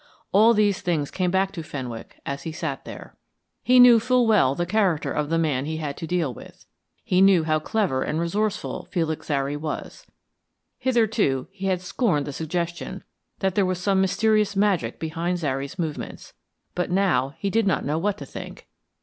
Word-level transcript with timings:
All 0.31 0.55
these 0.55 0.81
things 0.81 1.11
came 1.11 1.29
back 1.29 1.51
to 1.51 1.61
Fenwick 1.61 2.19
as 2.25 2.41
he 2.41 2.51
sat 2.51 2.85
there. 2.85 3.15
He 3.61 3.79
knew 3.79 3.99
full 3.99 4.25
well 4.25 4.55
the 4.55 4.65
character 4.65 5.11
of 5.11 5.29
the 5.29 5.37
man 5.37 5.65
he 5.65 5.77
had 5.77 5.95
to 5.97 6.07
deal 6.07 6.33
with; 6.33 6.65
he 7.03 7.21
knew 7.21 7.43
how 7.43 7.59
clever 7.59 8.01
and 8.01 8.19
resourceful 8.19 8.87
Felix 8.89 9.27
Zary 9.27 9.55
was. 9.55 10.07
Hitherto, 10.79 11.49
he 11.51 11.67
had 11.67 11.81
scorned 11.81 12.25
the 12.25 12.33
suggestion 12.33 13.03
that 13.41 13.53
there 13.53 13.63
was 13.63 13.79
some 13.79 14.01
mysterious 14.01 14.55
magic 14.55 14.97
behind 14.99 15.37
Zary's 15.37 15.77
movements, 15.77 16.33
but 16.73 16.89
now 16.89 17.35
he 17.37 17.51
did 17.51 17.67
not 17.67 17.85
know 17.85 17.99
what 17.99 18.17
to 18.17 18.25
think. 18.25 18.67